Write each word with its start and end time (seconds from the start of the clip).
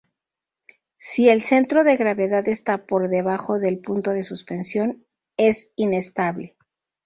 Si 0.97 1.29
el 1.29 1.43
centro 1.43 1.83
de 1.83 1.95
gravedad 1.95 2.49
está 2.49 2.87
por 2.87 3.07
debajo 3.07 3.59
del 3.59 3.77
punto 3.77 4.09
de 4.13 4.23
suspensión, 4.23 5.05
es 5.37 5.71
inestable. 5.75 6.57